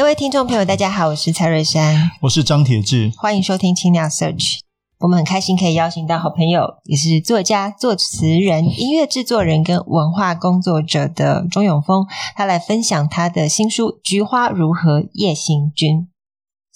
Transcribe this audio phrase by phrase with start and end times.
[0.00, 4.60] 各位听众朋友，大家好，我是蔡瑞山，我是张铁志，欢迎收听青鸟 Search。
[5.00, 15.98] 我们很开心可以邀请到好朋友，也是作家、作词人、音乐制作人跟文化工作者的钟永峰，他来分享他的新书《菊花如何夜行军》。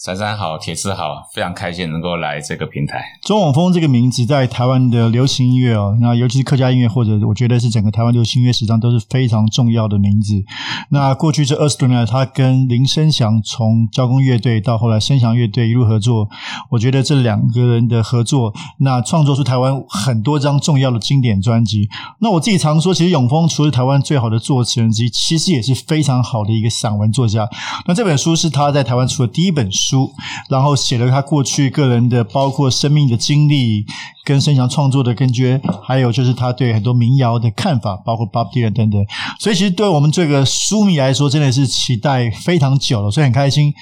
[0.04, 3.02] 珊珊好，铁丝好，非常开心能够来这个平台。
[3.22, 10.44] 钟永丰这个名字在台湾的流行音乐哦，那尤其是客家音乐，或者我觉得是整个台湾流行音乐史上都是非常重要的名字。
[10.90, 16.28] 那过去这二十多年来，他跟林生祥从交工乐队到后来生祥乐队一路合作，
[16.72, 21.88] 我觉得这两个人的合作，那创作出台湾很多张重要的经典专辑。
[22.20, 27.48] 那我自己常说，其实永丰除了台湾最好的作词人之一，其实也是非常好的一个散文作家。
[27.86, 29.93] 那这本书是他在台湾出的第一本书。
[29.94, 30.10] 书，
[30.50, 33.84] 然后写了他过去个人的，包括生命的经历，
[34.24, 39.04] 跟生祥创作的根据，还有就是他对很多民谣的看法，包括 Bob Dylan 等等。
[39.38, 43.72] 所以其实对我们这个书迷来说，真的是期待非常久了，所以很开心。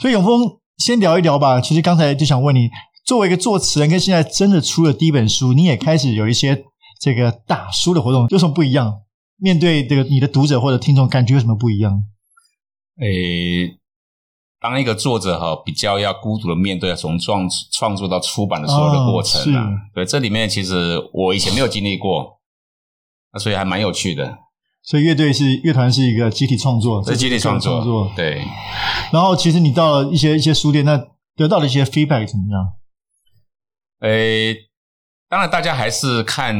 [0.00, 0.42] 所以永峰
[0.76, 1.60] 先聊一聊吧。
[1.60, 2.68] 其实刚才就想问你，
[3.06, 6.64] 作为一个作词人，跟现在真的出了第一本书，你也开始有一些
[7.00, 8.92] 这个打书的活动，有什么不一样？
[9.38, 12.04] 面对这个你的读者或者听众，感觉有什么不一样？
[13.00, 13.78] 诶。
[14.62, 22.38] 当一个作者哈，比较要孤独的面对从创创作到出版的所有的过程啊，哦、对，这里面其实我以前没有经历过，
[23.32, 24.38] 那所以还蛮有趣的。
[24.84, 28.40] 所以乐队是乐团是一个集体创作，是集体创作，作，对。
[29.12, 30.96] 然后其实你到了一些一些书店，那
[31.34, 32.72] 得到的一些 feedback 怎么样？
[34.02, 34.56] 诶，
[35.28, 36.56] 当然大家还是看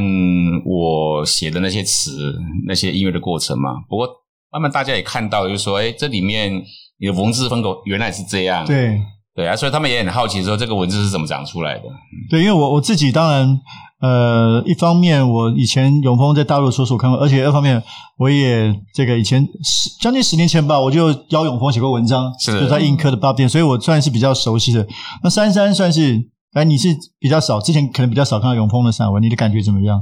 [0.64, 2.34] 我写的那些词、
[2.66, 3.74] 那些音乐的过程嘛。
[3.88, 4.08] 不过
[4.50, 6.64] 慢慢大家也看到，就是说，诶，这里面。
[7.02, 9.02] 你的文字风格原来是这样，对
[9.34, 11.84] 对啊，所以他们也很好奇说这个文字是怎么长出来的。
[12.30, 13.58] 对，因为我我自己当然，
[14.00, 17.82] 呃，一方面我以前永丰在大陆的说书看过，而且二方面
[18.18, 24.86] 我也这个以前十将近十年前吧，我就邀永丰写过文章，是就在印刻的 Bob Dylan，所以我算是比较熟悉的。
[25.24, 26.20] 那珊珊算是，
[26.52, 26.88] 哎，你是
[27.19, 30.00] 比较少，之前可能比较少看到永丰的散文，你的感觉怎么样？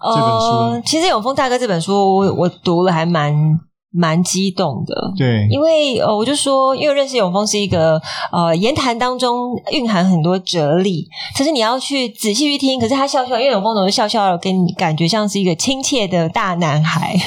[0.00, 3.58] 呃、这本书，其实永丰大哥这本书我我读了还蛮。
[3.96, 17.16] 蛮激动的，对，因为呃，我就说，因为认识永峰是一个呃，言谈当中蕴含很多哲理，可是你要去仔细去听，可是他笑笑，因为永峰总是笑笑的，给你感觉像是一个亲切的大男孩。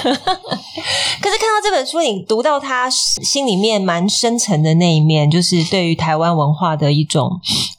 [1.21, 7.27] 可是看到这本书，你读到他心里面蛮深层的那一面，就是对于台湾文化的一种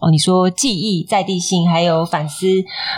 [0.00, 2.46] 哦，你说记忆、在地性，还有反思。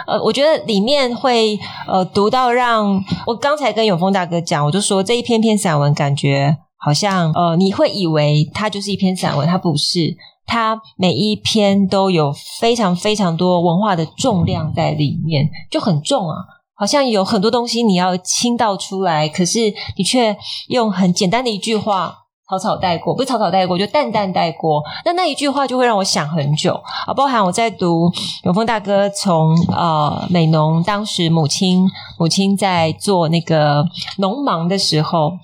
[0.07, 5.82] 呃，我觉得里面会呃读到让我刚才跟永峰大哥讲，我就说这一篇篇散文。
[5.95, 10.17] 感觉好像呃，你会以为它就是一篇散文，它不是，
[10.47, 16.37] 它每一篇都有非常非常多文化的重量在里面，就很重啊，
[16.75, 20.37] 好像有很多东西你要倾倒出来，可是你却
[20.69, 22.17] 用很简单的一句话
[22.51, 24.83] 草草带过，不是草草带过，就淡淡带过。
[25.05, 26.75] 那那一句话就会让我想很久
[27.07, 28.11] 啊，包含我在读
[28.43, 31.89] 永丰大哥从呃美浓当时母亲
[32.19, 33.85] 母亲在做那个
[34.19, 35.35] 农忙的时候。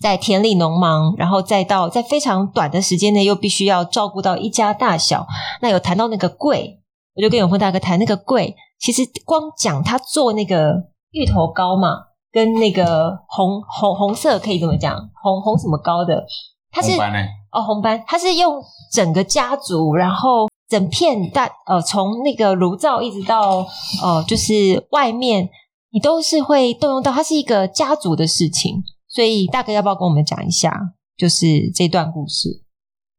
[0.00, 5.26] 在田里农忙，然后再到在非常短的时间内又必须要照顾到一家大小。
[5.60, 6.80] 那有谈到那个贵，
[7.14, 8.56] 我就跟永丰大哥谈那个贵。
[8.78, 10.72] 其实光讲他做那个
[11.10, 11.88] 芋头糕嘛，
[12.32, 14.96] 跟那个红红红色可以怎么讲？
[15.22, 16.24] 红红什么糕的？
[16.72, 17.04] 他是红？
[17.52, 23.66] 哦，红斑，他是用整个家族，然后整片大呃，从那个炉灶一直到
[24.02, 25.50] 呃，就是外面，
[25.92, 27.12] 你都是会动用到。
[27.12, 28.82] 它是一个家族的事情。
[29.10, 32.62] 所以大哥要不要跟我们讲一下，就是这段故事？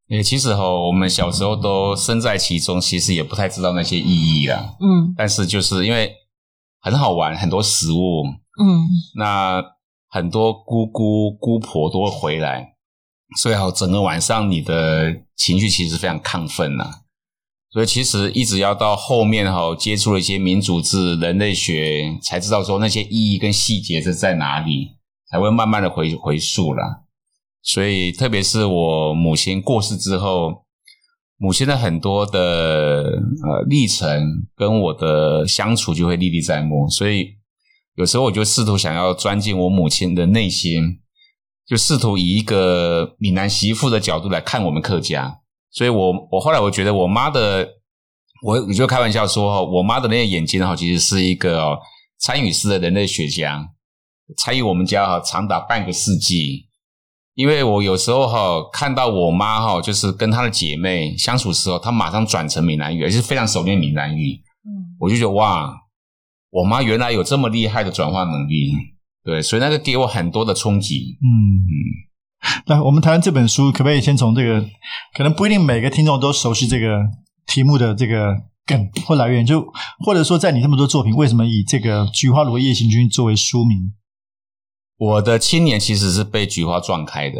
[0.10, 4.76] 诶，其实哈，我们小时候都身在其中，其实也不太知道那些意义啦。
[4.80, 6.14] 嗯，但是就是因为
[6.82, 9.62] 很好玩，很多食物，嗯，那
[10.10, 12.76] 很多姑姑姑婆都会回来，
[13.38, 17.02] 所以好，整个晚上你的情绪其实非常亢奋呐。
[17.70, 24.98] 所以其实一直要到后面哈，接触了一些民主制、人类学，才知道说那些意义跟细节是在哪里。
[25.32, 27.04] 才会慢慢的回回溯啦，
[27.64, 30.66] 所以特别是我母亲过世之后，
[31.38, 37.38] 母亲的很多的呃历程跟我的相处就会历历在目，所以
[37.96, 41.00] 有时候我就试图想要钻进我母亲的内心，
[41.66, 45.40] 就试图以一个闽南媳妇的角度来看我们客家。
[45.72, 47.70] 所以我我后来我觉得我妈的，
[48.44, 51.80] 我我就开玩笑说哈，我妈的那个眼睛哈，其实是一个
[52.20, 53.70] 参与式的人类学家，
[54.38, 56.68] 参与我们家哈长达半个世纪。
[57.34, 64.42] 因为我有时候哈看到我妈哈，就是跟她的姐妹相处的时候，她马上转成闽南语，而且非常熟练闽南语。
[64.66, 65.74] 嗯，我就觉得哇，
[66.50, 68.74] 我妈原来有这么厉害的转化能力。
[69.24, 71.18] 对，所以那个给我很多的冲击。
[71.22, 71.30] 嗯
[71.64, 71.72] 嗯，
[72.66, 74.62] 那我们谈这本书，可不可以先从这个？
[75.16, 77.00] 可能不一定每个听众都熟悉这个
[77.48, 78.36] 题目的这个
[78.66, 79.66] 梗或来源，就
[80.00, 83.94] 或者说，在你这么多作品，为什么以这个《菊花罗夜行军》作为书名？
[85.02, 87.38] 我的青年其实是被菊花撞开的。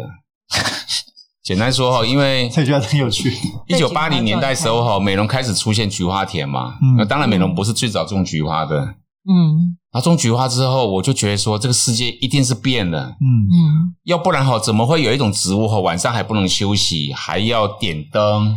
[1.44, 3.32] 简单说哈，因为这句话很有趣。
[3.68, 6.78] 一九八零年代时候哈，美容开始出现菊花田嘛。
[6.82, 8.80] 嗯，那当然美容不是最早种菊花的。
[9.28, 13.10] 嗯，然后种菊花之后，我就觉得说这个世界一定是变了。
[13.20, 18.56] 嗯嗯，要不然哈，怎么会有一种植物哈，晚上还不能休息，还要点灯，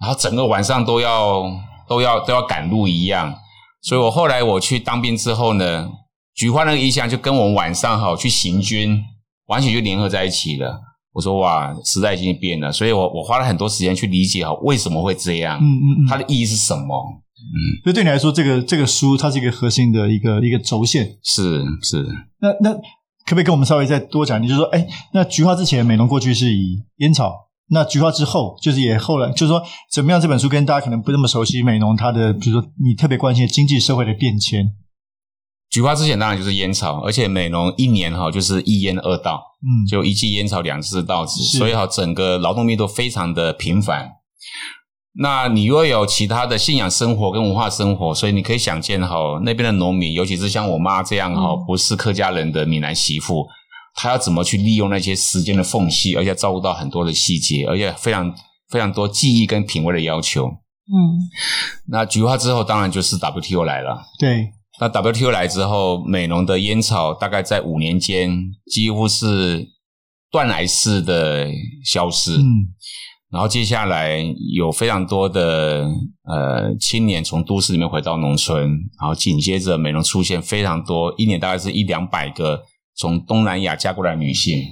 [0.00, 1.50] 然后整个晚上都要
[1.88, 3.34] 都要都要赶路一样。
[3.82, 5.88] 所以我后来我去当兵之后呢。
[6.38, 9.02] 菊花那个意象就跟我们晚上哈去行军，
[9.48, 10.80] 完全就联合在一起了。
[11.12, 16.94] 我说哇，时代已经变了，所以我我花了很多时间去理解哈为什么会这样，嗯嗯嗯，它的意义是什么？
[17.40, 22.06] 嗯，所以对你来说，这个这个书它是一个核心的一个一个轴线，是是。
[22.40, 24.40] 那那可不可以跟我们稍微再多讲？
[24.40, 27.32] 你就说，哎，那菊花之前美浓过去是以烟草，
[27.70, 29.60] 那菊花之后就是也后来，就是说
[29.90, 30.20] 怎么样？
[30.20, 34.70] 这本书跟大家可能不那么熟悉美农它的，比如说你特别关心的经济社会的变迁。
[35.70, 44.12] 菊花之前当然就是烟草，而且美浓一年哈就是一烟二稻，嗯，就一季烟草两次稻子，所以哈整个劳动力都非常的频繁。
[45.20, 53.46] 那你又有其他的信仰生活跟文化生活，所以你可以想见哈那边的农民，尤其是像我妈这样哈不是客家人的闽南媳妇，
[53.94, 58.32] 她要怎么去利用那些时间的缝隙，而且照顾到很多的细节，而且非常
[58.70, 60.46] 非常多技艺跟品味的要求。
[60.46, 61.18] 嗯，
[61.88, 64.52] 那菊花之后当然就是 WTO 来了，对。
[64.80, 68.30] 那 WTO 来之后，美浓的烟草大概在五年间
[68.70, 69.66] 几乎是
[70.30, 71.48] 断崖式的
[71.84, 72.36] 消失。
[72.36, 72.44] 嗯，
[73.28, 75.84] 然后接下来有非常多的
[76.22, 78.68] 呃青年从都市里面回到农村，
[79.00, 82.62] 然后紧接着美浓出现非常多，一年大概是一两百个
[82.94, 84.62] 从东南亚嫁过来的女性。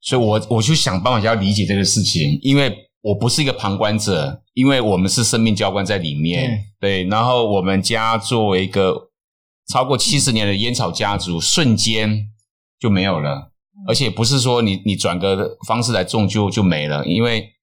[0.00, 6.50] 所以我我就想办法要理解这个事情，因为我不是一个旁观者，因为我们是生命教官在里面。
[6.50, 9.11] 嗯、对，然后我们家作为一个。
[9.72, 12.28] 超过七十年的烟草家族瞬间
[12.78, 13.52] 就没有了，
[13.88, 17.54] 而且不是说你你转个方式来种就就没了，因为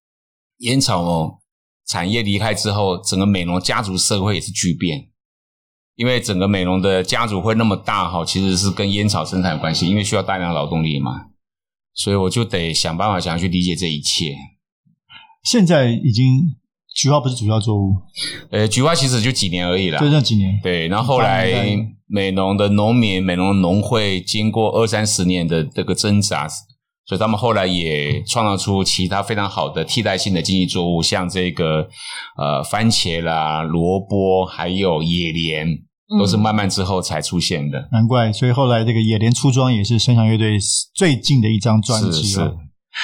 [0.62, 1.38] 烟草哦
[1.86, 5.10] 产业离开之后，整个美浓家族社会也是巨变，
[5.98, 11.28] 因为整个美浓的家族会那么大哈，其实是跟烟草生产有关系，因为需要大量劳动力嘛，
[11.94, 14.36] 所以我就得想办法想要去理解这一切。
[15.44, 16.58] 现在已经。
[16.92, 17.96] 菊花不是主要作物，
[18.50, 20.60] 呃，菊花其实就几年而已啦，就那几年。
[20.62, 21.48] 对，然后后来
[22.10, 26.48] 美农的农民、美农农会经过二三十年的这个挣扎，
[27.06, 31.88] 所以他们后来也创造出其他非常好的替代性的经济作物，像这个
[32.36, 35.68] 呃番茄啦、萝卜，还有野莲，
[36.20, 37.80] 都是慢慢之后才出现的。
[37.80, 40.58] 嗯、难怪，所以后来这个野莲出装也是声响乐队
[40.96, 42.24] 最近的一张专辑。
[42.24, 42.54] 是是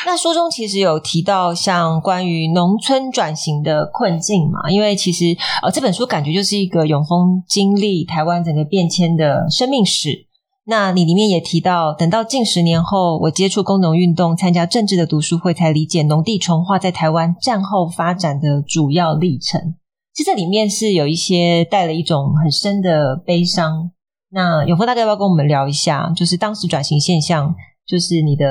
[0.05, 10.27] 那书中其实有提到像关于农村转型的困境嘛，因为其实呃这本书感觉就是一个永丰经历台湾整个变迁的生命史。
[10.67, 19.75] 那你里面也提到，等到近十年后，我接触工农运动，参加政治的读书会，才理解农地重化在台湾战后发展的主要历程。
[20.13, 23.91] 其实这里面是有一些带了一种很深的悲伤。
[24.31, 27.53] 那永丰大概要不要跟我们聊一下，就是当时转型现象，
[27.85, 28.45] 就是你的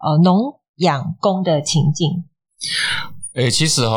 [0.00, 0.60] 呃农。
[0.82, 2.24] 养工的情境，
[3.34, 3.96] 诶，其实哈，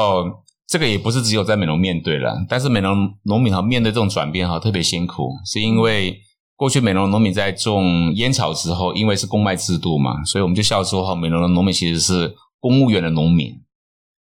[0.67, 6.19] 这个也不是只有在美容面对了，但是美容农民哈面对这种转变哈特别辛苦，是因为
[6.55, 13.61] 过去美容农民在种烟草的时候，因为是公卖制度嘛，所以我们就笑说哈，美容的农民其实是公务员的农民。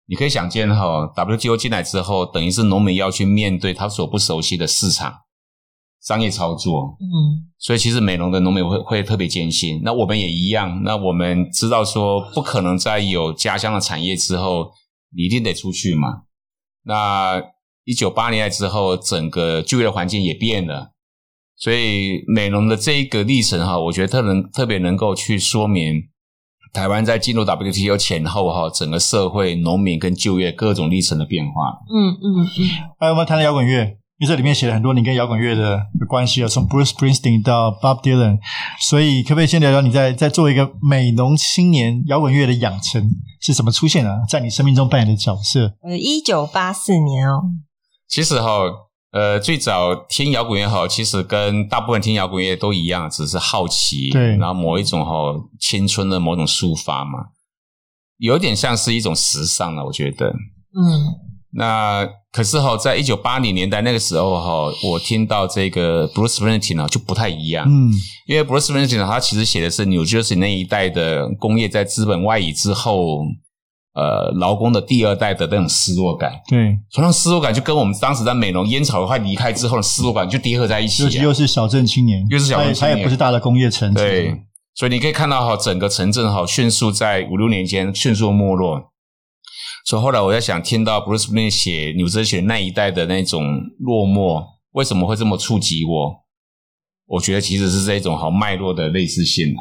[0.07, 5.24] 你可以想见哈，WTO 进来之后，等于是农民要去面对他所不熟悉的市场。
[6.05, 9.81] 商业操作，嗯，所以其实美容的农民会会特别艰辛。
[9.83, 10.83] 那我们也一样。
[10.85, 14.71] 那我们知道说，不可能在有家乡的产业之后，
[15.17, 16.25] 你一定得出去嘛。
[16.85, 17.43] 那
[17.85, 20.93] 一九八零年之后，整个就业环境也变了。
[21.57, 26.03] 所以美容的这一个历程哈，我觉得特能特别能够去说明
[26.75, 31.53] 台湾在进入 WTO 前后哈，整个社会、农民跟就业各种历程的变化。
[31.89, 32.47] 嗯嗯嗯。
[32.99, 33.97] 还有我们谈的摇滚乐。
[34.19, 38.39] 因为这里面写了很多你跟摇滚乐的关系啊，从 Bruce Springsteen 到 Bob Dylan，
[38.81, 45.75] 所以可不可以先聊聊你在在作为一个美浓青年摇滚乐的养成是怎么出现的，啊，在你生命中扮演的角色？
[45.83, 47.43] 呃，一九八四年哦，
[48.07, 48.51] 其实哈，
[49.11, 57.19] 呃，最早听摇滚乐哈，其实跟大部分听摇滚乐都一样，只是好奇，对，然后某一种哈青春的某种抒发嘛，
[58.19, 61.35] 有点像是一种时尚了，我觉得，嗯。
[61.57, 67.93] 那可是哈，在一九八零年代那个时候哈，我听到这个 Bruce Springsteen 呢就不太一样，嗯，
[68.27, 73.21] 因为 Bruce Springsteen 他其实写的是 New Jersey 那一代的工业在资本外移之后，
[73.95, 84.43] 呃，劳工的第二代的那种失落感，对，从那失落感就跟我们当时在美容烟草快离开之后的失落感就叠合在一起，又是小镇青年，又是小镇青年，他也不是大的工业城，对，
[84.75, 88.91] 所以你可以看到哈，整个城镇哈迅速在五六年间迅速没落。
[89.85, 96.25] 所以后来我在想，听到 Bruce Springsteen 写纽泽西那一代的那种落寞，为什么会这么触及我？
[97.07, 99.55] 我觉得其实是这种好脉络的类似性。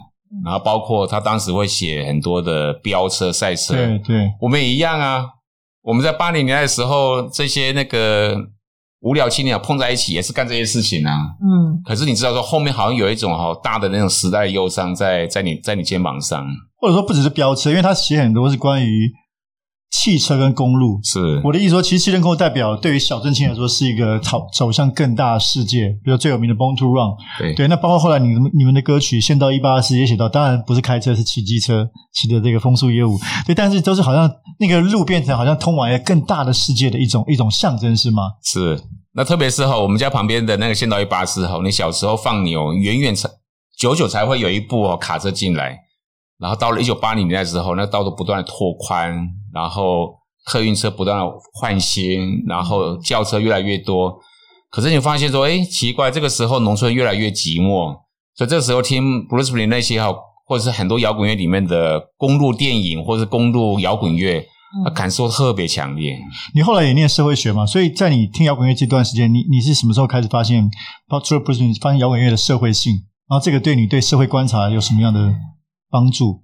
[0.44, 5.26] 然后包括他当时会写很多的飙车赛车，对对，我们也一样啊。
[5.84, 8.36] 我们在八零年代的时候，这些那个
[9.02, 11.14] 无聊青年碰在一起，也是干这些事情啊。
[11.42, 11.82] 嗯。
[11.86, 16.44] 可是你知道说，后面好像有一种好大的那种时代忧伤在在你在你肩膀上，
[16.78, 19.12] 或者说不只是飙车，因为他写很多是关于。
[19.94, 21.00] 汽车跟公路。
[21.04, 21.40] 是。
[21.44, 27.54] 我的意思说，其实汽车公路代表对于小镇青年来说是一个走走向更大的世界，比如最有名的《Born to Run》对。
[27.54, 38.24] 对，那包括后来你们你们的歌曲《县道一八四》也写到，当然不是开车，是骑机车骑的这个风速业务，对，但是都是好像那个路变成好像通往一个更大的世界的一种一种象征，是吗？
[38.44, 38.82] 是，
[39.14, 43.30] 那特别是哈，我们家旁边的那个县道一八四哈，你小时候放牛，远远才
[43.78, 45.78] 久久才会有一部哦卡车进来。
[46.40, 49.16] 然后到了一九八零年代之后，那道路不断的拓宽，
[49.54, 54.14] 然后客运车不断的换新，然后轿车越来越多。
[54.70, 57.94] 可是你发现说，哎，奇怪，这个时候农村越来越寂寞，
[58.36, 60.12] 所以这个时候听 Bruce Springsteen 那些哈，
[60.48, 64.44] 或者是很多摇滚乐里面的公路电影，或者是公路摇滚乐，
[64.96, 66.18] 感受特别强烈。
[66.56, 70.68] 你后来也念社会学嘛，所以在你听摇滚乐这段时间，你你是什么时候开始发现，
[71.08, 72.94] 包括 Bruce Springsteen 发现摇滚乐的社会性，
[73.30, 75.36] 然后这个对你对社会观察有什么样的？
[75.94, 76.42] 帮助，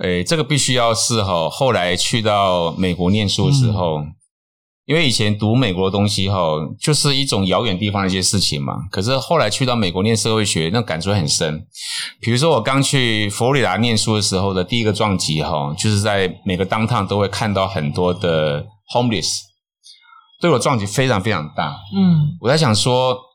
[0.00, 4.12] 诶，这个必须要是哈，后来去到美国念书的时候，嗯、
[4.84, 6.38] 因为以前读美国的东西哈，
[6.78, 8.74] 就是一种遥远地方的一些事情嘛。
[8.90, 11.66] 可是后来去到美国念社会学，那感触很深。
[12.20, 19.38] 比如说我刚去佛罗里达念书的时候的第一个撞击哈，就是在每个 downtown 都会看到很多的 homeless，
[20.42, 21.70] 对我撞击非常非常大。
[21.96, 23.27] 嗯，我在想说。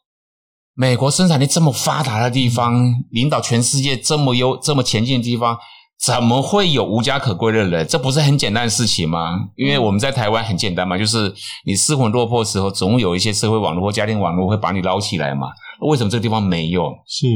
[0.75, 5.58] 美国生产力这么发达的地方，领导全世界这么优、这么前进的地方，
[6.03, 7.86] 怎么会有无家可归的人？
[7.88, 9.50] 这不是很简单的事情吗？
[9.56, 11.32] 因为我们在台湾很简单嘛，就是
[11.65, 15.50] 你失魂落魄的时候，总有一些社会网络或家庭网络会把你捞起来嘛。
[15.82, 16.92] 为什么这个地方没有？
[17.08, 17.27] 是，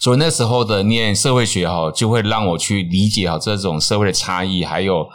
[0.00, 5.08] 所以那时候的念社会学哈，就会让我去理解哈这种社会的差异，还有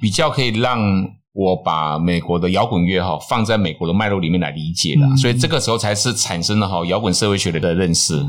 [0.00, 1.19] 比较可以让。
[1.32, 8.20] 我把美国的摇滚乐哈放在美国的脉络里面来理解的，嗯、所以这个时候才是产生了哈摇滚社会学的认识。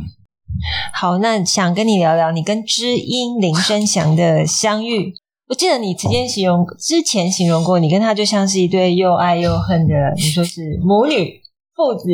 [0.93, 5.13] 好，那想跟你聊聊你跟知音林生祥的相遇。
[5.47, 11.41] 我记得你之前形容之前形容过，你跟他就像是一对又爱又恨的，你说是母女
[11.75, 12.07] 父子，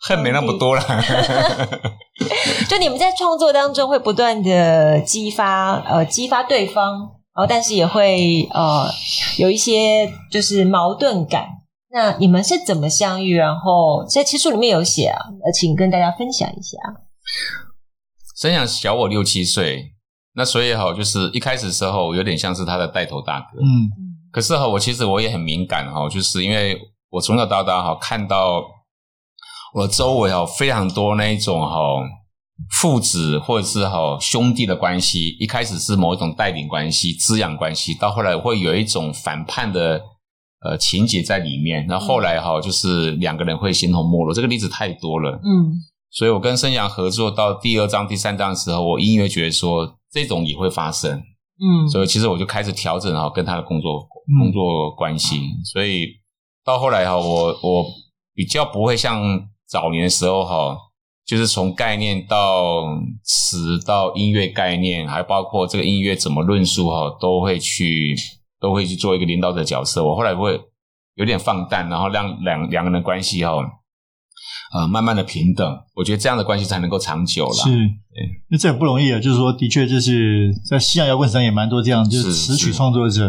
[0.00, 0.82] 恨没那么多了。
[2.68, 7.12] 就你们在创作当中会不断的激发呃激发对方。
[7.36, 8.88] 哦，但是也会呃
[9.36, 11.48] 有一些就是矛盾感。
[11.90, 13.36] 那你们是怎么相遇？
[13.36, 15.18] 然后在其实书里面有写啊，
[15.54, 16.76] 请跟大家分享一下。
[18.36, 19.92] 生祥小我六七岁，
[20.34, 23.60] 那所以哈，就是一开始的时候有点像是他的带头大哥。
[23.60, 23.88] 嗯，
[24.30, 26.78] 可是哈，我其实我也很敏感哈，就是因为
[27.10, 28.62] 我从小到大哈看到
[29.74, 31.76] 我周围哈非常多那一种哈。
[32.70, 40.00] 父子或者是哈兄弟的关系，一开始是某一种带领关系、滋养关系，到后来会有一种反叛的
[40.64, 41.86] 呃情节在里面。
[41.86, 45.38] 那后后来哈，就是两个人会形同陌路，这个例子太多了。
[45.44, 45.76] 嗯，
[46.10, 51.22] 所以我跟生阳合作到第二章、第三章的时候，我隐约觉得说这种也会发生。
[51.60, 54.08] 嗯，所以其实我就开始调整哈跟他的工作
[54.40, 55.42] 工作关系。
[55.72, 56.06] 所以
[56.64, 57.84] 到后来哈，我我
[58.34, 59.22] 比较不会像
[59.68, 60.78] 早年的时候哈。
[61.26, 62.84] 就是从概念到
[63.24, 68.14] 词到音乐概念，还包括这个音乐怎么论述哈，都会去
[68.60, 70.04] 都会去做一个领导者角色。
[70.04, 70.60] 我后来会
[71.16, 73.52] 有点放淡，然后让两两个人的关系哈，
[74.72, 75.78] 呃，慢慢的平等。
[75.94, 77.54] 我觉得这样的关系才能够长久了。
[77.54, 77.70] 是，
[78.48, 79.18] 那这很不容易啊。
[79.18, 83.24] 就是说，的确就是在西洋摇滚上也蛮多这样，就是词曲创作者，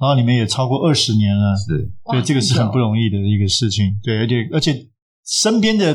[0.00, 1.54] 然后你们也超过二十年了。
[1.56, 3.96] 是，对这个是很不容易的一个事情。
[4.02, 4.88] 对，而且而且。
[5.28, 5.92] 身边的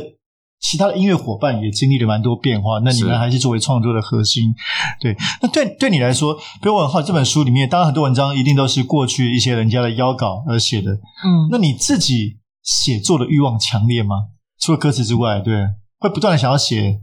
[0.61, 2.79] 其他的音乐伙伴也经历了蛮多变化。
[2.79, 4.53] 那你们还是作为创作的核心，
[5.01, 5.17] 对。
[5.41, 10.91] 那对对你来说，比如我很好奇这本书里面，当然很多文章一定都是过去一些人家的邀稿而写的。
[10.93, 14.15] 嗯，那你自己写作的欲望强烈吗？
[14.59, 15.53] 除了歌词之外，对，
[15.99, 17.01] 会不断的想要写。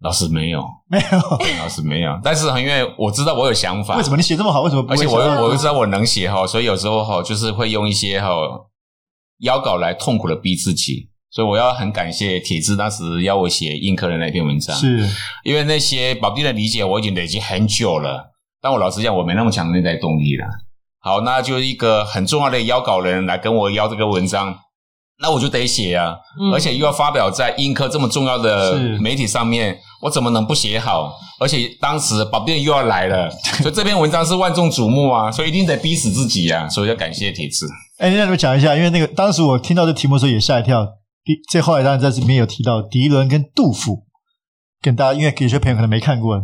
[0.00, 1.18] 老师没有，没有，
[1.60, 2.18] 老师没有。
[2.22, 4.62] 但是因为我知道我有想法，为什么你写这么好？
[4.62, 4.94] 为什么不会？
[4.94, 5.18] 而且我
[5.48, 8.30] 我知道我能写哈，所以有时候哈，就是会用一些哈
[9.40, 11.10] 邀稿来痛苦的逼自己。
[11.30, 15.08] 所以我要很感谢铁志当时要我写硬科的那篇文章，是
[15.44, 18.32] 因为那些宝弟的理解我已经累积很久了。
[18.60, 20.44] 但我老实讲，我没那么强的内在动力了。
[21.00, 24.54] 好，那就一个很重要的邀稿人来跟我邀这个文章。
[25.22, 31.12] 那我就得写啊，嗯、而且又要发表在硬科这么重要的媒体上面，我怎么能不写好？
[31.38, 37.66] 而且当时宝贝又要来了， 所以这篇文章是万众瞩目啊，所以一定得逼死自己啊，所以要感谢铁志。
[37.98, 40.86] 哎，那你们讲一下，因为那个当时我听到这题目的时候也吓一跳。
[41.24, 44.06] 第这后来当然在这里面有提到迪伦跟杜甫，
[44.80, 46.34] 跟大家因为有些朋友可能没看过，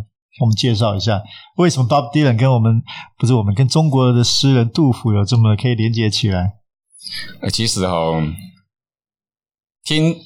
[0.41, 1.23] 我们介绍一下
[1.57, 2.83] 为什么 Bob Dylan 跟我们
[3.19, 6.53] 不是我们跟中国的诗人杜甫有这么可以连接起来？
[7.41, 7.95] 呃，其实哈。
[9.85, 10.17] 听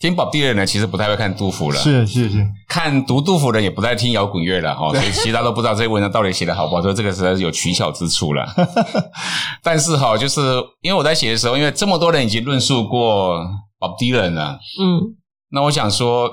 [0.00, 1.76] 听 Bob Dylan 呢，其实不太会看杜甫了。
[1.76, 6.82] 是是是，看读杜甫的也不太听摇滚乐了哈， 所以其他都不知道这些文章到底写的好不好。
[6.82, 8.44] 所以这个实在是有取巧之处了。
[9.62, 10.40] 但是哈，就是
[10.82, 13.38] 因为我在写的时候，因为这么多人已经论述过
[13.78, 15.16] 宝弟人啊，嗯，
[15.50, 16.30] 那我想说，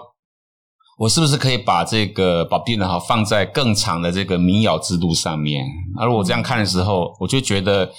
[0.99, 5.65] 我是不是可以把这个宝弟人哈放在更长的这个民谣之路上面？
[5.99, 7.91] 而我这样看的时候，我就觉得。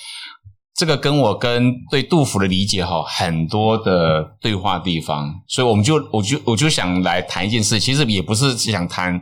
[0.79, 9.19] 这个跟我跟对杜甫的理解哈，很多的对话地方，所以我们就我就我就想来谈一件事，其实也不是想谈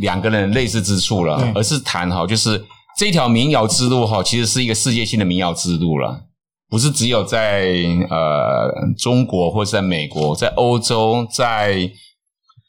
[0.00, 2.66] 两个人类似之处了，而是谈哈，就是
[2.98, 6.25] 这条民谣之路哈，其实是一个世界性的民谣之路了，
[6.68, 7.66] 不是只有在
[8.10, 11.90] 呃中国或者在美国，在欧洲，在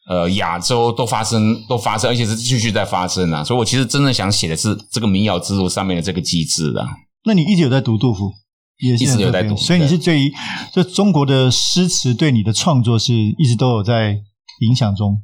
[0.10, 6.86] 呃亚洲都发生都发生，而且是继续在发生啊，所以我其实真正想写的是这个民谣之路上面的这个机制的。
[7.26, 8.32] 那你一直有在读杜甫，
[8.80, 10.32] 也一直有在读，所以你是对于
[10.72, 14.18] 这中国的诗词对你的创作是一直都有在
[14.62, 15.18] 影响中。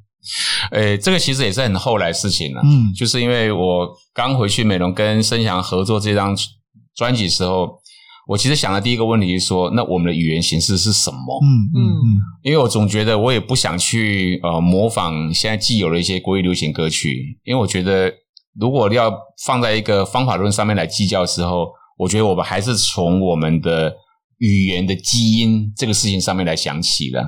[0.71, 6.33] 诶，这个其实也是很后来事情了，嗯，就是因为我刚回去美容跟申翔合作这张
[6.95, 7.67] 专辑的时候，
[8.27, 11.39] 我其实想的第一个问题是说，那我们的语言形式是什么？
[11.43, 12.05] 嗯嗯嗯，
[12.43, 18.13] 因为我总觉得我也不想去呃模仿现在既有的一些国语流行歌曲，因为我觉得
[18.59, 19.11] 如果要
[19.45, 21.67] 放在一个方法论上面来计较的时候。
[21.95, 23.95] 我觉得我们还是从我们的
[24.39, 27.23] 语言的基因这个事情上面来想起的，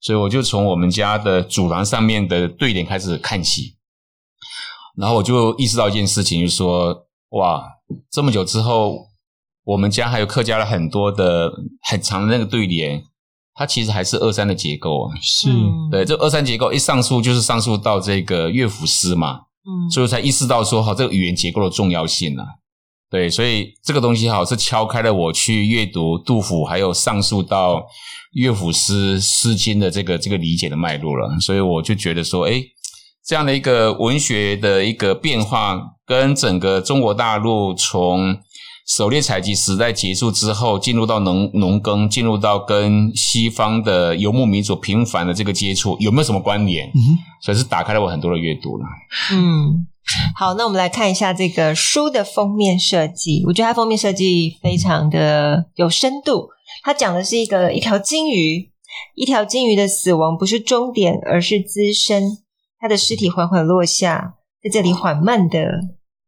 [0.00, 3.76] 所以我就从我们家的祖廊上面的对联开始看起，
[4.96, 7.62] 然后我就意识到一件事情，就是说，哇，
[8.10, 9.07] 这么久之后，
[9.68, 11.52] 我们家还有客家的很多的
[11.90, 13.02] 很长的那个对联，
[13.54, 15.50] 它其实还是二三的结构啊，是。
[15.90, 22.44] 对，这二三结构一上溯就是上溯到这个乐府诗嘛，嗯，所以才意识到说，哈，这个语言结构的重要性啊。
[23.10, 27.84] 对，所以这个东西哈是敲开了我去阅读杜甫，还有上溯到
[28.32, 31.38] 乐府诗《诗经》的这个这个理解的脉络了。
[31.40, 32.62] 所以我就觉得说，哎，
[33.26, 38.38] 这样的一个文学的一个变化，跟整个中国大陆从
[38.88, 46.90] 狩猎采集时代结束之后，进入到农农耕，进入到跟西方的游牧民族频繁的这个接触，有没有什么关联？
[47.42, 48.84] 所以是打开了我很多的阅读了。
[49.32, 49.86] 嗯。
[50.34, 53.44] 好，那我们来看一下这个书的封面设计。
[53.46, 56.48] 我觉得它封面设计非常的有深度。
[56.82, 58.70] 它讲的是一个一条金鱼，
[59.14, 62.38] 一条金鱼的死亡不是终点，而是滋生。
[62.80, 65.58] 它的尸体缓缓落下，在这里缓慢的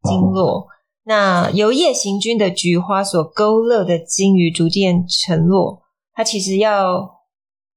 [0.03, 0.67] 经落。
[1.11, 5.81] 那由夜行军的菊花所勾勒的鲸鱼逐渐沉落。
[6.13, 7.19] 它其实要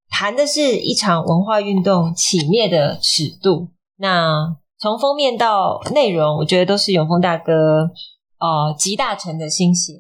[0.09, 3.71] 谈的是一场文化运动起灭的尺度。
[3.97, 7.91] 那从封面到内容，我觉得都是永丰大哥
[8.39, 9.95] 呃集大成的心血。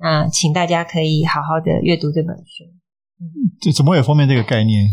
[0.00, 2.64] 那请大家可以好好的阅读这本书。
[3.20, 4.88] 嗯，这怎么有封面这个概念？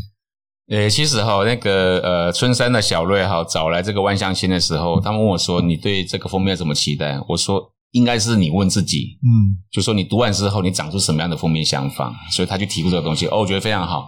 [0.70, 14.08] 呃，其实哈，那个呃，春山的小瑞哈找来这个万象星的时候，他们问我说：“你对这个封面有什么期待？”我说：“应该是你问自己，嗯，就说你读完之后，你长出什么样的封面想法？”所以他就提出这个东西，哦，我觉得非常好。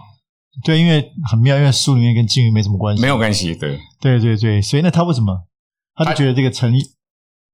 [0.64, 3.54] 对，因为很妙，因为书里面跟鲸鱼没什么关系，没有关系。
[3.54, 5.46] 对，对对对，所以那他为什么？
[5.94, 6.72] 他就觉得这个沉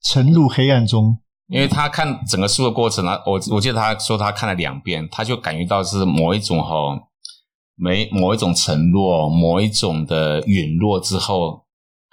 [0.03, 6.73] 沉入黑暗中，因为他看整个书的过程呢，我我记得他说他看了两遍，他就感觉到是某一种哈，
[7.77, 11.66] 没某一种沉落，某一种的陨落之后，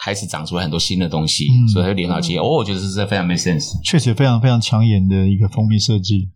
[0.03, 6.29] 开始长出很多新的东西，嗯、所以他就联想起，哦，我觉得是这非常 make sense，确实非常非常抢眼的一个封面设计。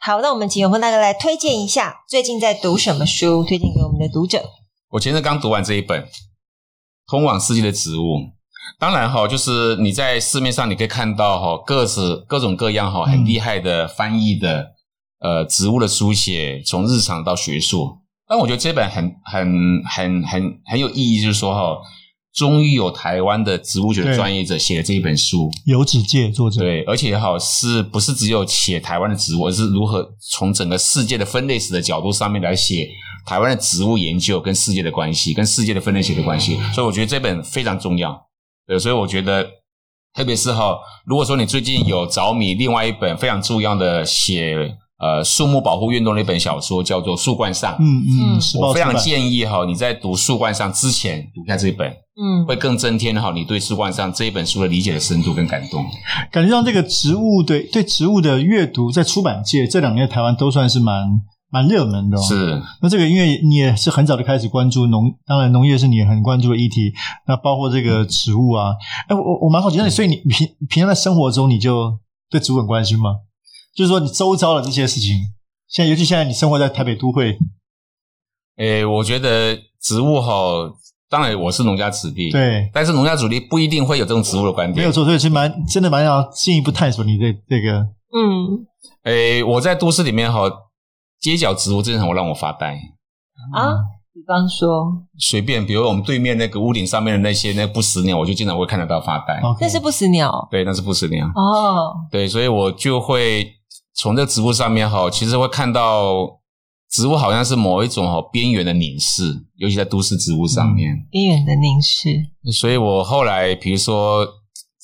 [0.00, 4.44] 好，那我们请永峰大哥来推荐一下最近在读什么书，推荐给我们的读者。
[4.90, 6.02] 我前阵刚读完这一本
[7.06, 8.02] 《通往世界的植物》。
[8.78, 14.72] 当然哈，就是你在市面上你可以看到哈，各式各种各样哈，很厉害的翻译的
[15.20, 17.98] 呃植物的书写，从日常到学术。
[18.26, 21.78] 但我觉得这本很很很很很有意义，就是说哈，
[22.34, 32.88] 终于有台湾的植物学的专业者写了这一本书，有纸界作者对，而且好是不是只有写台湾的植物，而是如何从整个世界的分类史的角度上面来写
[33.24, 36.58] 台湾的植物研究跟世界的关系，跟世界的分类学的关系。
[36.74, 38.26] 所以我觉得这本非常重要。
[38.66, 39.48] 对，所以我觉得，
[40.12, 47.72] 特别是哈，如果说你最近有着迷，另外一本非常重要的写呃树木保护运动的一本小说，叫做《树冠上》。
[47.78, 55.84] 嗯嗯，我非常建议哈，你在读《树冠上》之前读下这一本，嗯，会更增添哈你对《树冠上》这一本书的理解的深度跟感动。
[56.30, 61.22] 感觉上这个植物对对植物的阅读，在出版界这两年台湾都算是蛮。
[61.50, 62.18] 蛮热门的。
[62.18, 62.60] 哦，是。
[62.82, 66.92] 那这个因为你也是很早就开始关注农，当然农业是你很关注的议题。
[67.28, 68.74] 那包括这个植物啊，
[69.06, 71.96] 哎，我我蛮好奇，那你所以你平平常在生活中你就
[72.28, 73.18] 对植物很关心吗？
[73.74, 75.10] 就是说你周遭的这些事情，
[75.68, 77.36] 现在尤其现在你生活在台北都会，
[78.56, 80.32] 诶，我觉得植物哈，
[81.10, 87.80] 当然我是农家子弟，对，但是农家子弟不一定会有这种植物的观点，没有错，所以其实蛮真的蛮要进一步探索你这这个，
[88.12, 88.66] 嗯，
[89.04, 90.40] 诶，我在都市里面哈。
[91.20, 92.74] 街角植物真的很会让我发呆
[93.54, 93.72] 啊！
[94.12, 99.40] 比方说，随便，比如我们对面那个屋顶上面的那些那不死鸟，我就经常会看得到发呆。
[99.58, 101.26] 那是不死鸟，对，那是不死鸟。
[101.28, 103.50] 哦，对，所以我就会
[103.94, 106.40] 从这个植物上面哈，其实会看到
[106.90, 112.52] 植物好像是某一种哈边缘的凝视，尤其在都市植物上面，边缘的凝视。
[112.52, 114.26] 所以我后来比如说。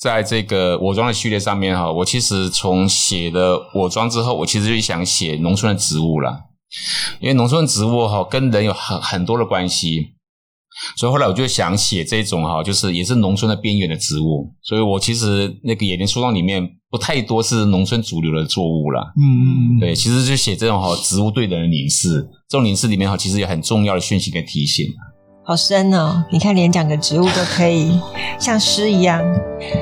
[0.01, 6.45] 在这个我装的序列上面哈，我其实从写的我装之后，我其实就想写农村的植物了，
[7.19, 10.15] 因为农村的植物哈跟人有很很多的关系，
[10.95, 24.85] 所以后来我就想写这种哈，就是也是农村的边缘的植物，所以我其实那个野林书庄里面不太多是农村主流的作物了，嗯嗯嗯，对，其实就写这种哈植物对人的凝视，这种凝视里面哈其实有很重要的讯息跟提醒。
[25.43, 26.23] 好深哦！
[26.29, 27.99] 你看，连讲个植物都可以
[28.37, 29.21] 像诗一样。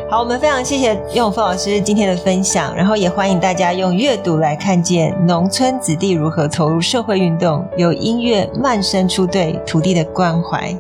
[0.10, 10.74] 好，我们非常谢谢叶永丰老师今天的分享，然后也欢迎大家用阅读来看见农村子弟如何投入社会运动，有音乐慢声出对土地的关怀。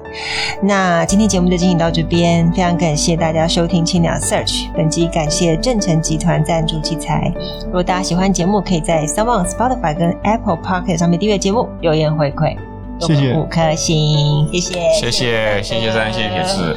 [0.63, 4.72] 那今天节目就进行到这边，非常感谢大家收听青鸟 Search。
[4.74, 7.32] 本集感谢正成集团赞助器材。
[7.65, 12.56] 如果大家喜欢节目，可以在 SoundOn Spotify 跟 Apple Podcast 上面订阅节目，留言回馈。
[12.99, 16.75] 谢谢五颗星，谢谢，谢谢，谢谢三，谢谢铁志。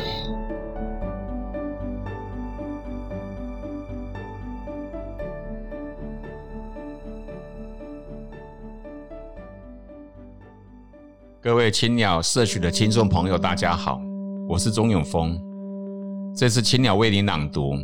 [11.41, 14.01] 各位青鸟社区的听众朋友，大家好，
[14.49, 15.37] 我是钟永峰。
[16.37, 17.75] 这次青鸟为您朗读，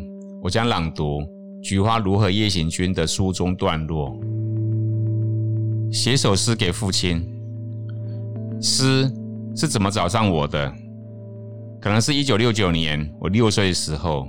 [0.40, 1.20] 我将朗读
[1.60, 4.16] 《菊花如何夜行军》的书中段落，
[5.92, 7.37] 写首诗给父亲。
[8.60, 9.10] 诗
[9.54, 10.72] 是怎么找上我的？
[11.80, 14.26] 可能是一九六九年，我六岁的时候，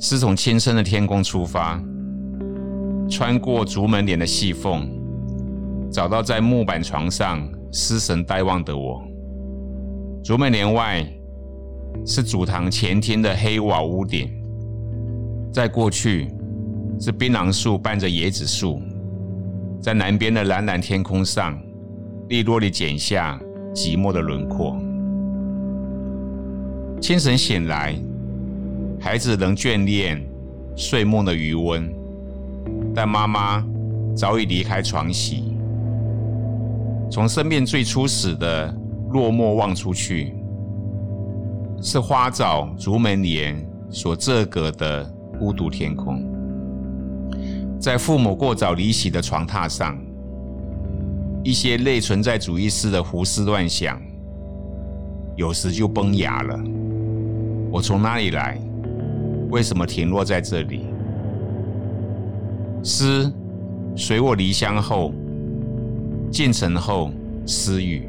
[0.00, 1.80] 诗从清深的天空出发，
[3.08, 4.88] 穿过竹门帘的细缝，
[5.92, 9.00] 找到在木板床上失神呆望的我。
[10.24, 11.06] 竹门帘外
[12.04, 14.28] 是祖堂前厅的黑瓦屋顶，
[15.52, 16.28] 在过去
[17.00, 18.82] 是槟榔树伴着椰子树，
[19.80, 21.56] 在南边的蓝蓝天空上。
[22.28, 23.38] 利落地剪下
[23.72, 24.76] 寂寞的轮廓。
[27.00, 27.94] 清晨醒来，
[28.98, 30.26] 孩子仍眷恋
[30.74, 31.88] 睡梦的余温，
[32.94, 33.64] 但妈妈
[34.16, 35.56] 早已离开床席。
[37.08, 38.74] 从生命最初始的
[39.10, 40.34] 落寞望出去，
[41.80, 45.04] 是花藻竹门帘所遮隔的
[45.38, 46.24] 孤独天空。
[47.78, 49.96] 在父母过早离席的床榻上。
[51.46, 54.02] 一些类存在主义式的胡思乱想，
[55.36, 56.58] 有时就崩牙了。
[57.70, 58.60] 我从哪里来？
[59.48, 60.86] 为什么停落在这里？
[62.82, 63.32] 诗
[63.94, 65.14] 随我离乡后，
[66.32, 67.12] 进城后
[67.46, 68.08] 失语。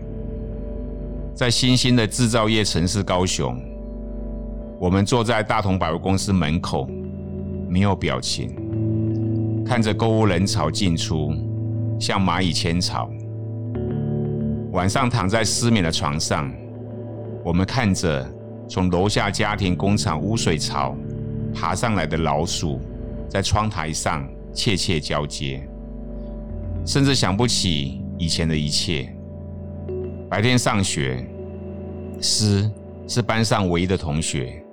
[1.36, 3.56] 在新兴的制造业城市高雄，
[4.80, 6.90] 我们坐在大同百货公司门口，
[7.70, 8.50] 没有表情，
[9.64, 11.32] 看着购物人潮进出，
[12.00, 13.08] 像蚂蚁迁巢。
[14.72, 16.54] 晚上躺在失眠的床上，
[17.44, 18.30] 我们看着
[18.68, 20.96] 从楼下家庭工厂污水槽
[21.54, 22.80] 爬上来的老鼠，
[23.30, 25.66] 在窗台上窃窃交接。
[26.86, 29.14] 甚至想不起以前的一切。
[30.30, 31.26] 白天上学，
[32.22, 32.70] 诗
[33.08, 34.64] 是班上唯一的同学。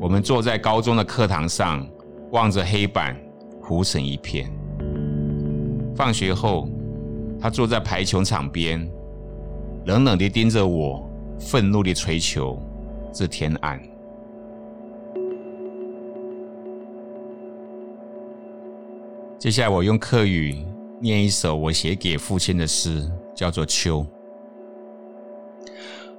[0.00, 1.86] 我们坐在高中的课堂上，
[2.30, 3.16] 望着黑板，
[3.60, 4.50] 糊成一片。
[5.96, 6.68] 放学后，
[7.44, 8.90] 他坐在排球场边，
[9.84, 11.06] 冷冷地盯着我，
[11.38, 12.58] 愤怒地捶球，
[13.12, 13.78] 至天暗。
[19.38, 20.64] 接下来，我用客语
[21.02, 24.00] 念一首我写给父亲的诗，叫做《秋》。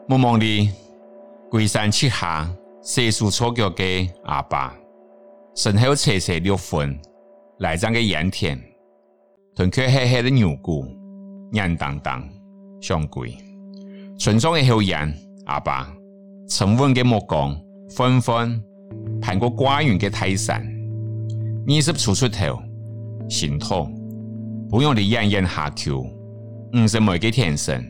[0.08, 0.70] 梦梦里，
[1.50, 2.48] 龟山七下，
[2.84, 4.78] 细数错脚的阿爸，
[5.56, 6.96] 身后斜斜六分，
[7.58, 8.62] 来张个盐田，
[9.56, 10.86] 屯却黑黑的牛骨，
[11.52, 12.28] 硬当当，
[12.82, 13.36] 像龟。
[14.18, 15.14] 村中的后人，
[15.46, 15.92] 阿爸，
[16.50, 17.56] 沉稳的目光，
[17.90, 18.62] 纷纷
[19.22, 20.66] 攀过寡云的泰山，
[21.68, 22.60] 二十出出头。
[23.28, 23.92] 心痛，
[24.70, 26.06] 不用你咽咽下口，
[26.74, 27.84] 五十枚个天神，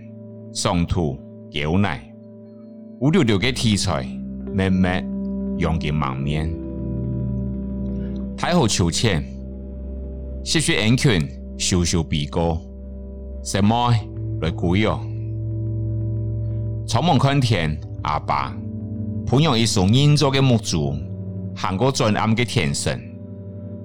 [0.54, 1.20] 上土
[1.52, 2.02] 牛奶，
[3.02, 4.08] 五六六个题材，
[4.54, 5.06] 慢慢
[5.58, 6.50] 用给满面。
[8.38, 9.22] 太后秋千，
[10.46, 12.58] 吸血 anim 群，修修鼻哥，
[13.46, 13.94] 什么
[14.42, 15.00] 来鬼哟？
[16.88, 18.58] 草木看天，阿爸，
[19.24, 20.96] 不用一束银做的木珠，
[21.56, 23.00] 行过转暗的天神，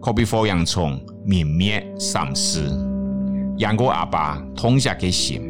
[0.01, 0.99] 可比火洋葱。
[1.27, 2.63] 泯灭三思，
[3.59, 5.43] 让我阿爸痛下个心。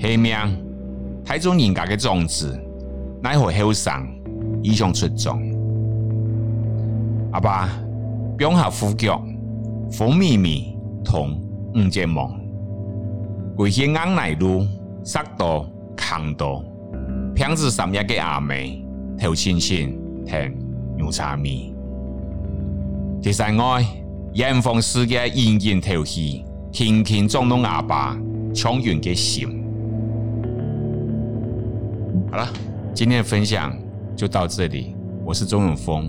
[0.00, 0.36] 下面
[1.24, 2.60] 太种人家的种子，
[3.22, 3.92] 奈何后生
[4.60, 5.40] 异常出众。
[7.30, 7.68] 阿爸，
[8.36, 9.06] 屏下呼吸，
[9.92, 11.40] 风靡靡，同
[11.76, 12.37] 五节梦。
[13.58, 14.64] 归去硬来路，
[15.02, 16.62] 杀到扛到，
[17.34, 18.86] 평子三日的阿妹，
[19.18, 20.56] 头青青，甜
[20.96, 21.74] 牛茶米。
[23.20, 23.84] 第三爱。
[24.34, 28.16] 严防世界隐隐头戏，轻轻撞动阿爸
[28.54, 29.48] 强忍的心。
[32.30, 32.48] 好了，
[32.94, 33.76] 今天的分享
[34.14, 34.94] 就到这里。
[35.24, 36.08] 我是钟永丰，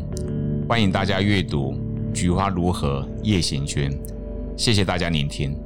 [0.67, 1.73] 欢迎大家阅读
[2.13, 3.89] 《菊花如何夜行军》，
[4.55, 5.57] 谢谢大家聆听。